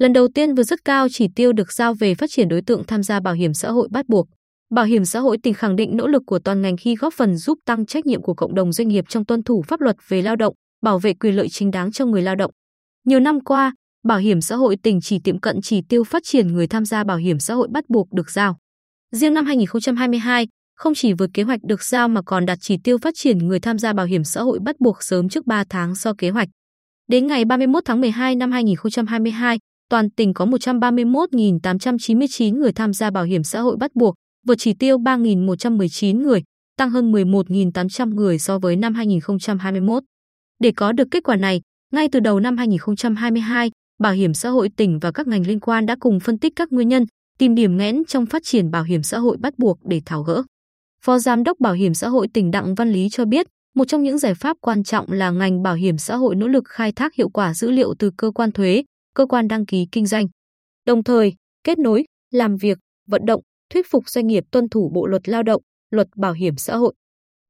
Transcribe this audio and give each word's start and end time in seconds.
Lần 0.00 0.12
đầu 0.12 0.28
tiên 0.34 0.54
vượt 0.54 0.62
rất 0.62 0.84
cao 0.84 1.08
chỉ 1.10 1.28
tiêu 1.36 1.52
được 1.52 1.72
giao 1.72 1.94
về 1.94 2.14
phát 2.14 2.30
triển 2.30 2.48
đối 2.48 2.62
tượng 2.62 2.84
tham 2.86 3.02
gia 3.02 3.20
bảo 3.20 3.34
hiểm 3.34 3.54
xã 3.54 3.70
hội 3.70 3.88
bắt 3.90 4.08
buộc. 4.08 4.28
Bảo 4.70 4.84
hiểm 4.84 5.04
xã 5.04 5.20
hội 5.20 5.38
tỉnh 5.42 5.54
khẳng 5.54 5.76
định 5.76 5.96
nỗ 5.96 6.06
lực 6.06 6.22
của 6.26 6.38
toàn 6.38 6.62
ngành 6.62 6.76
khi 6.76 6.96
góp 6.96 7.14
phần 7.14 7.36
giúp 7.36 7.58
tăng 7.66 7.86
trách 7.86 8.06
nhiệm 8.06 8.22
của 8.22 8.34
cộng 8.34 8.54
đồng 8.54 8.72
doanh 8.72 8.88
nghiệp 8.88 9.04
trong 9.08 9.24
tuân 9.24 9.42
thủ 9.42 9.62
pháp 9.68 9.80
luật 9.80 9.96
về 10.08 10.22
lao 10.22 10.36
động, 10.36 10.54
bảo 10.82 10.98
vệ 10.98 11.14
quyền 11.14 11.36
lợi 11.36 11.48
chính 11.48 11.70
đáng 11.70 11.92
cho 11.92 12.06
người 12.06 12.22
lao 12.22 12.36
động. 12.36 12.50
Nhiều 13.04 13.20
năm 13.20 13.40
qua, 13.40 13.72
Bảo 14.04 14.18
hiểm 14.18 14.40
xã 14.40 14.56
hội 14.56 14.76
tỉnh 14.82 15.00
chỉ 15.00 15.18
tiệm 15.18 15.40
cận 15.40 15.60
chỉ 15.62 15.82
tiêu 15.88 16.04
phát 16.04 16.22
triển 16.24 16.48
người 16.48 16.66
tham 16.66 16.84
gia 16.84 17.04
bảo 17.04 17.16
hiểm 17.16 17.38
xã 17.38 17.54
hội 17.54 17.68
bắt 17.70 17.84
buộc 17.88 18.12
được 18.12 18.30
giao. 18.30 18.56
Riêng 19.12 19.34
năm 19.34 19.46
2022, 19.46 20.48
không 20.76 20.94
chỉ 20.94 21.12
vượt 21.12 21.30
kế 21.34 21.42
hoạch 21.42 21.60
được 21.62 21.82
giao 21.82 22.08
mà 22.08 22.22
còn 22.22 22.46
đạt 22.46 22.58
chỉ 22.60 22.76
tiêu 22.84 22.98
phát 22.98 23.14
triển 23.16 23.38
người 23.38 23.60
tham 23.60 23.78
gia 23.78 23.92
bảo 23.92 24.06
hiểm 24.06 24.24
xã 24.24 24.42
hội 24.42 24.58
bắt 24.58 24.76
buộc 24.80 25.02
sớm 25.02 25.28
trước 25.28 25.46
3 25.46 25.64
tháng 25.68 25.94
so 25.94 26.12
kế 26.18 26.30
hoạch. 26.30 26.48
Đến 27.08 27.26
ngày 27.26 27.44
31 27.44 27.84
tháng 27.84 28.00
12 28.00 28.34
năm 28.34 28.52
2022, 28.52 29.58
toàn 29.90 30.10
tỉnh 30.10 30.34
có 30.34 30.46
131.899 30.46 32.58
người 32.58 32.72
tham 32.72 32.92
gia 32.92 33.10
bảo 33.10 33.24
hiểm 33.24 33.42
xã 33.42 33.60
hội 33.60 33.76
bắt 33.76 33.90
buộc, 33.94 34.14
vượt 34.46 34.54
chỉ 34.58 34.74
tiêu 34.74 34.98
3.119 34.98 36.22
người, 36.22 36.42
tăng 36.76 36.90
hơn 36.90 37.12
11.800 37.12 38.14
người 38.14 38.38
so 38.38 38.58
với 38.58 38.76
năm 38.76 38.94
2021. 38.94 40.02
Để 40.58 40.72
có 40.76 40.92
được 40.92 41.08
kết 41.10 41.24
quả 41.24 41.36
này, 41.36 41.60
ngay 41.92 42.08
từ 42.12 42.20
đầu 42.20 42.40
năm 42.40 42.56
2022, 42.56 43.70
Bảo 44.00 44.12
hiểm 44.12 44.34
xã 44.34 44.48
hội 44.48 44.68
tỉnh 44.76 44.98
và 44.98 45.12
các 45.12 45.26
ngành 45.26 45.46
liên 45.46 45.60
quan 45.60 45.86
đã 45.86 45.96
cùng 46.00 46.20
phân 46.20 46.38
tích 46.38 46.52
các 46.56 46.72
nguyên 46.72 46.88
nhân, 46.88 47.06
tìm 47.38 47.54
điểm 47.54 47.76
nghẽn 47.76 48.04
trong 48.04 48.26
phát 48.26 48.42
triển 48.44 48.70
bảo 48.70 48.82
hiểm 48.82 49.02
xã 49.02 49.18
hội 49.18 49.36
bắt 49.40 49.58
buộc 49.58 49.78
để 49.84 50.00
tháo 50.06 50.22
gỡ. 50.22 50.42
Phó 51.04 51.18
Giám 51.18 51.44
đốc 51.44 51.60
Bảo 51.60 51.72
hiểm 51.72 51.94
xã 51.94 52.08
hội 52.08 52.28
tỉnh 52.34 52.50
Đặng 52.50 52.74
Văn 52.74 52.92
Lý 52.92 53.08
cho 53.08 53.24
biết, 53.24 53.46
một 53.74 53.84
trong 53.84 54.02
những 54.02 54.18
giải 54.18 54.34
pháp 54.34 54.56
quan 54.60 54.84
trọng 54.84 55.12
là 55.12 55.30
ngành 55.30 55.62
bảo 55.62 55.74
hiểm 55.74 55.98
xã 55.98 56.16
hội 56.16 56.34
nỗ 56.34 56.48
lực 56.48 56.64
khai 56.66 56.92
thác 56.92 57.14
hiệu 57.14 57.28
quả 57.28 57.54
dữ 57.54 57.70
liệu 57.70 57.94
từ 57.98 58.10
cơ 58.16 58.30
quan 58.30 58.52
thuế, 58.52 58.82
cơ 59.14 59.26
quan 59.26 59.48
đăng 59.48 59.66
ký 59.66 59.86
kinh 59.92 60.06
doanh. 60.06 60.26
Đồng 60.86 61.04
thời, 61.04 61.34
kết 61.64 61.78
nối, 61.78 62.04
làm 62.30 62.56
việc, 62.56 62.78
vận 63.06 63.26
động, 63.26 63.40
thuyết 63.70 63.86
phục 63.90 64.08
doanh 64.08 64.26
nghiệp 64.26 64.44
tuân 64.50 64.68
thủ 64.68 64.90
bộ 64.94 65.06
luật 65.06 65.28
lao 65.28 65.42
động, 65.42 65.62
luật 65.90 66.08
bảo 66.16 66.32
hiểm 66.32 66.56
xã 66.56 66.76
hội. 66.76 66.94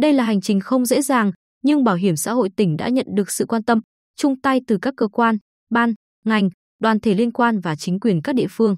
Đây 0.00 0.12
là 0.12 0.24
hành 0.24 0.40
trình 0.40 0.60
không 0.60 0.86
dễ 0.86 1.02
dàng, 1.02 1.32
nhưng 1.62 1.84
Bảo 1.84 1.94
hiểm 1.94 2.16
xã 2.16 2.32
hội 2.32 2.48
tỉnh 2.56 2.76
đã 2.76 2.88
nhận 2.88 3.06
được 3.14 3.30
sự 3.30 3.46
quan 3.46 3.64
tâm, 3.64 3.80
chung 4.16 4.40
tay 4.40 4.60
từ 4.66 4.78
các 4.82 4.94
cơ 4.96 5.08
quan, 5.08 5.36
ban, 5.70 5.94
ngành, 6.24 6.50
đoàn 6.78 7.00
thể 7.00 7.14
liên 7.14 7.32
quan 7.32 7.60
và 7.60 7.76
chính 7.76 8.00
quyền 8.00 8.22
các 8.22 8.34
địa 8.34 8.46
phương. 8.50 8.76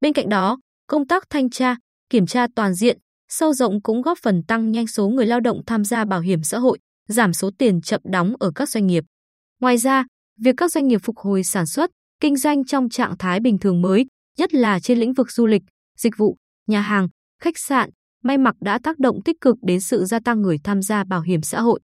Bên 0.00 0.12
cạnh 0.12 0.28
đó, 0.28 0.58
công 0.86 1.06
tác 1.06 1.24
thanh 1.30 1.50
tra, 1.50 1.76
kiểm 2.10 2.26
tra 2.26 2.46
toàn 2.56 2.74
diện, 2.74 2.98
sâu 3.28 3.52
rộng 3.52 3.82
cũng 3.82 4.02
góp 4.02 4.18
phần 4.22 4.42
tăng 4.48 4.70
nhanh 4.70 4.86
số 4.86 5.08
người 5.08 5.26
lao 5.26 5.40
động 5.40 5.60
tham 5.66 5.84
gia 5.84 6.04
bảo 6.04 6.20
hiểm 6.20 6.42
xã 6.42 6.58
hội, 6.58 6.78
giảm 7.08 7.32
số 7.32 7.50
tiền 7.58 7.80
chậm 7.80 8.00
đóng 8.04 8.34
ở 8.40 8.50
các 8.54 8.68
doanh 8.68 8.86
nghiệp. 8.86 9.04
Ngoài 9.60 9.78
ra, 9.78 10.04
việc 10.40 10.54
các 10.56 10.72
doanh 10.72 10.88
nghiệp 10.88 11.00
phục 11.02 11.18
hồi 11.18 11.44
sản 11.44 11.66
xuất, 11.66 11.90
kinh 12.24 12.36
doanh 12.36 12.64
trong 12.64 12.88
trạng 12.88 13.18
thái 13.18 13.40
bình 13.40 13.58
thường 13.58 13.82
mới, 13.82 14.06
nhất 14.38 14.54
là 14.54 14.80
trên 14.80 14.98
lĩnh 14.98 15.12
vực 15.12 15.30
du 15.30 15.46
lịch, 15.46 15.62
dịch 15.96 16.12
vụ, 16.16 16.36
nhà 16.66 16.80
hàng, 16.80 17.08
khách 17.42 17.58
sạn, 17.58 17.90
may 18.22 18.38
mặc 18.38 18.54
đã 18.60 18.78
tác 18.82 18.98
động 18.98 19.22
tích 19.24 19.36
cực 19.40 19.56
đến 19.62 19.80
sự 19.80 20.04
gia 20.04 20.20
tăng 20.20 20.42
người 20.42 20.58
tham 20.64 20.82
gia 20.82 21.04
bảo 21.04 21.20
hiểm 21.20 21.42
xã 21.42 21.60
hội. 21.60 21.80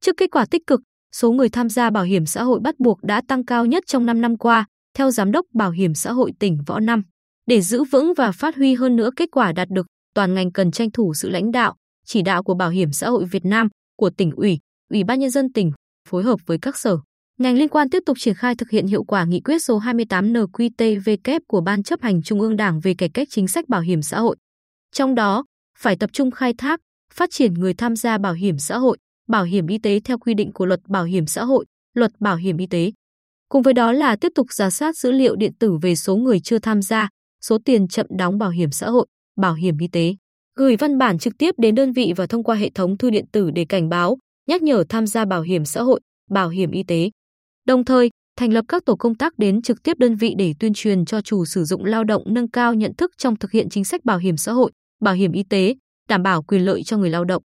Trước 0.00 0.16
kết 0.16 0.30
quả 0.30 0.46
tích 0.50 0.66
cực, 0.66 0.80
số 1.12 1.32
người 1.32 1.48
tham 1.48 1.68
gia 1.68 1.90
bảo 1.90 2.04
hiểm 2.04 2.26
xã 2.26 2.42
hội 2.42 2.60
bắt 2.60 2.74
buộc 2.78 3.02
đã 3.02 3.22
tăng 3.28 3.44
cao 3.44 3.66
nhất 3.66 3.84
trong 3.86 4.06
5 4.06 4.20
năm 4.20 4.36
qua, 4.36 4.66
theo 4.94 5.10
Giám 5.10 5.32
đốc 5.32 5.46
Bảo 5.54 5.70
hiểm 5.70 5.94
xã 5.94 6.12
hội 6.12 6.32
tỉnh 6.38 6.58
Võ 6.66 6.80
Năm. 6.80 7.02
Để 7.46 7.60
giữ 7.60 7.84
vững 7.84 8.12
và 8.16 8.32
phát 8.32 8.56
huy 8.56 8.74
hơn 8.74 8.96
nữa 8.96 9.10
kết 9.16 9.28
quả 9.32 9.52
đạt 9.52 9.68
được, 9.70 9.86
toàn 10.14 10.34
ngành 10.34 10.52
cần 10.52 10.70
tranh 10.70 10.90
thủ 10.90 11.14
sự 11.14 11.28
lãnh 11.30 11.50
đạo, 11.50 11.74
chỉ 12.06 12.22
đạo 12.22 12.42
của 12.42 12.54
Bảo 12.54 12.70
hiểm 12.70 12.92
xã 12.92 13.10
hội 13.10 13.24
Việt 13.24 13.44
Nam, 13.44 13.68
của 13.96 14.10
tỉnh 14.10 14.30
ủy, 14.30 14.58
Ủy 14.90 15.04
ban 15.04 15.20
nhân 15.20 15.30
dân 15.30 15.52
tỉnh, 15.52 15.72
phối 16.08 16.22
hợp 16.22 16.40
với 16.46 16.58
các 16.62 16.78
sở, 16.78 16.98
ngành 17.40 17.58
liên 17.58 17.68
quan 17.68 17.90
tiếp 17.90 18.02
tục 18.06 18.16
triển 18.20 18.34
khai 18.34 18.54
thực 18.54 18.70
hiện 18.70 18.86
hiệu 18.86 19.04
quả 19.04 19.24
nghị 19.24 19.40
quyết 19.40 19.62
số 19.62 19.78
28 19.78 20.32
NQTVK 20.32 21.40
của 21.48 21.60
Ban 21.60 21.82
chấp 21.82 22.00
hành 22.02 22.22
Trung 22.22 22.40
ương 22.40 22.56
Đảng 22.56 22.80
về 22.80 22.94
cải 22.94 23.08
cách 23.08 23.28
chính 23.30 23.48
sách 23.48 23.68
bảo 23.68 23.80
hiểm 23.80 24.02
xã 24.02 24.20
hội. 24.20 24.36
Trong 24.92 25.14
đó, 25.14 25.44
phải 25.78 25.96
tập 25.96 26.10
trung 26.12 26.30
khai 26.30 26.54
thác, 26.58 26.80
phát 27.14 27.30
triển 27.32 27.54
người 27.54 27.74
tham 27.74 27.96
gia 27.96 28.18
bảo 28.18 28.32
hiểm 28.32 28.58
xã 28.58 28.78
hội, 28.78 28.98
bảo 29.28 29.44
hiểm 29.44 29.66
y 29.66 29.78
tế 29.78 30.00
theo 30.04 30.18
quy 30.18 30.34
định 30.34 30.52
của 30.52 30.66
Luật 30.66 30.80
Bảo 30.88 31.04
hiểm 31.04 31.26
xã 31.26 31.44
hội, 31.44 31.64
Luật 31.94 32.10
Bảo 32.20 32.36
hiểm 32.36 32.56
y 32.56 32.66
tế. 32.66 32.90
Cùng 33.48 33.62
với 33.62 33.74
đó 33.74 33.92
là 33.92 34.16
tiếp 34.16 34.32
tục 34.34 34.46
giả 34.52 34.70
soát 34.70 34.96
dữ 34.96 35.12
liệu 35.12 35.36
điện 35.36 35.52
tử 35.58 35.78
về 35.82 35.94
số 35.94 36.16
người 36.16 36.40
chưa 36.40 36.58
tham 36.58 36.82
gia, 36.82 37.08
số 37.42 37.58
tiền 37.64 37.88
chậm 37.88 38.06
đóng 38.18 38.38
bảo 38.38 38.50
hiểm 38.50 38.70
xã 38.70 38.90
hội, 38.90 39.06
bảo 39.40 39.54
hiểm 39.54 39.78
y 39.78 39.88
tế. 39.88 40.14
Gửi 40.56 40.76
văn 40.76 40.98
bản 40.98 41.18
trực 41.18 41.38
tiếp 41.38 41.54
đến 41.58 41.74
đơn 41.74 41.92
vị 41.92 42.12
và 42.16 42.26
thông 42.26 42.44
qua 42.44 42.56
hệ 42.56 42.70
thống 42.70 42.98
thư 42.98 43.10
điện 43.10 43.24
tử 43.32 43.50
để 43.50 43.64
cảnh 43.68 43.88
báo, 43.88 44.18
nhắc 44.46 44.62
nhở 44.62 44.84
tham 44.88 45.06
gia 45.06 45.24
bảo 45.24 45.42
hiểm 45.42 45.64
xã 45.64 45.82
hội, 45.82 46.00
bảo 46.30 46.48
hiểm 46.48 46.70
y 46.70 46.82
tế. 46.82 47.10
Đồng 47.66 47.84
thời, 47.84 48.10
thành 48.36 48.52
lập 48.52 48.64
các 48.68 48.84
tổ 48.84 48.96
công 48.96 49.14
tác 49.14 49.38
đến 49.38 49.62
trực 49.62 49.82
tiếp 49.82 49.98
đơn 49.98 50.16
vị 50.16 50.34
để 50.38 50.54
tuyên 50.60 50.72
truyền 50.74 51.04
cho 51.04 51.20
chủ 51.20 51.44
sử 51.44 51.64
dụng 51.64 51.84
lao 51.84 52.04
động 52.04 52.22
nâng 52.26 52.50
cao 52.50 52.74
nhận 52.74 52.94
thức 52.94 53.10
trong 53.18 53.36
thực 53.36 53.50
hiện 53.50 53.68
chính 53.68 53.84
sách 53.84 54.04
bảo 54.04 54.18
hiểm 54.18 54.36
xã 54.36 54.52
hội, 54.52 54.72
bảo 55.00 55.14
hiểm 55.14 55.32
y 55.32 55.42
tế, 55.42 55.74
đảm 56.08 56.22
bảo 56.22 56.42
quyền 56.42 56.64
lợi 56.64 56.82
cho 56.82 56.96
người 56.96 57.10
lao 57.10 57.24
động. 57.24 57.42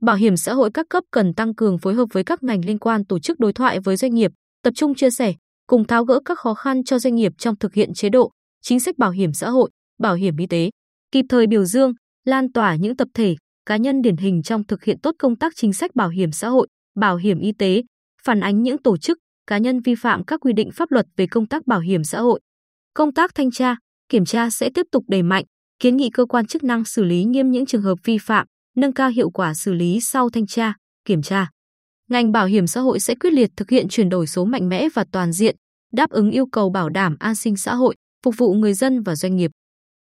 Bảo 0.00 0.16
hiểm 0.16 0.36
xã 0.36 0.54
hội 0.54 0.70
các 0.74 0.86
cấp 0.90 1.04
cần 1.10 1.34
tăng 1.34 1.54
cường 1.54 1.78
phối 1.78 1.94
hợp 1.94 2.06
với 2.12 2.24
các 2.24 2.42
ngành 2.42 2.64
liên 2.64 2.78
quan 2.78 3.04
tổ 3.04 3.18
chức 3.18 3.38
đối 3.38 3.52
thoại 3.52 3.80
với 3.80 3.96
doanh 3.96 4.14
nghiệp, 4.14 4.30
tập 4.62 4.72
trung 4.76 4.94
chia 4.94 5.10
sẻ, 5.10 5.34
cùng 5.66 5.84
tháo 5.86 6.04
gỡ 6.04 6.20
các 6.24 6.38
khó 6.38 6.54
khăn 6.54 6.84
cho 6.84 6.98
doanh 6.98 7.14
nghiệp 7.14 7.32
trong 7.38 7.56
thực 7.56 7.74
hiện 7.74 7.94
chế 7.94 8.08
độ, 8.08 8.30
chính 8.62 8.80
sách 8.80 8.98
bảo 8.98 9.10
hiểm 9.10 9.32
xã 9.32 9.50
hội, 9.50 9.70
bảo 9.98 10.14
hiểm 10.14 10.36
y 10.36 10.46
tế, 10.46 10.70
kịp 11.12 11.24
thời 11.28 11.46
biểu 11.46 11.64
dương, 11.64 11.92
lan 12.24 12.52
tỏa 12.52 12.74
những 12.74 12.96
tập 12.96 13.08
thể, 13.14 13.36
cá 13.66 13.76
nhân 13.76 14.02
điển 14.02 14.16
hình 14.16 14.42
trong 14.42 14.64
thực 14.64 14.84
hiện 14.84 15.00
tốt 15.00 15.14
công 15.18 15.36
tác 15.36 15.52
chính 15.56 15.72
sách 15.72 15.94
bảo 15.94 16.08
hiểm 16.08 16.32
xã 16.32 16.48
hội, 16.48 16.68
bảo 16.96 17.16
hiểm 17.16 17.38
y 17.38 17.52
tế, 17.52 17.82
phản 18.24 18.40
ánh 18.40 18.62
những 18.62 18.82
tổ 18.82 18.96
chức, 18.96 19.18
cá 19.46 19.58
nhân 19.58 19.80
vi 19.80 19.94
phạm 19.94 20.24
các 20.24 20.40
quy 20.40 20.52
định 20.52 20.70
pháp 20.72 20.90
luật 20.90 21.06
về 21.16 21.26
công 21.26 21.46
tác 21.46 21.66
bảo 21.66 21.80
hiểm 21.80 22.04
xã 22.04 22.20
hội. 22.20 22.40
Công 22.94 23.14
tác 23.14 23.34
thanh 23.34 23.50
tra, 23.50 23.76
kiểm 24.08 24.24
tra 24.24 24.50
sẽ 24.50 24.70
tiếp 24.74 24.86
tục 24.92 25.04
đẩy 25.08 25.22
mạnh, 25.22 25.44
kiến 25.78 25.96
nghị 25.96 26.10
cơ 26.10 26.26
quan 26.26 26.46
chức 26.46 26.64
năng 26.64 26.84
xử 26.84 27.04
lý 27.04 27.24
nghiêm 27.24 27.50
những 27.50 27.66
trường 27.66 27.82
hợp 27.82 27.98
vi 28.04 28.18
phạm, 28.18 28.46
nâng 28.76 28.92
cao 28.92 29.08
hiệu 29.08 29.30
quả 29.30 29.54
xử 29.54 29.72
lý 29.72 30.00
sau 30.00 30.30
thanh 30.30 30.46
tra, 30.46 30.74
kiểm 31.04 31.22
tra. 31.22 31.50
Ngành 32.10 32.32
bảo 32.32 32.46
hiểm 32.46 32.66
xã 32.66 32.80
hội 32.80 33.00
sẽ 33.00 33.14
quyết 33.14 33.32
liệt 33.32 33.50
thực 33.56 33.70
hiện 33.70 33.88
chuyển 33.88 34.08
đổi 34.08 34.26
số 34.26 34.44
mạnh 34.44 34.68
mẽ 34.68 34.88
và 34.94 35.04
toàn 35.12 35.32
diện, 35.32 35.56
đáp 35.92 36.10
ứng 36.10 36.30
yêu 36.30 36.46
cầu 36.46 36.70
bảo 36.70 36.88
đảm 36.88 37.16
an 37.18 37.34
sinh 37.34 37.56
xã 37.56 37.74
hội, 37.74 37.94
phục 38.24 38.34
vụ 38.38 38.54
người 38.54 38.74
dân 38.74 39.02
và 39.02 39.16
doanh 39.16 39.36
nghiệp. 39.36 39.50